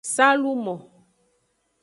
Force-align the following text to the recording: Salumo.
Salumo. 0.13 0.75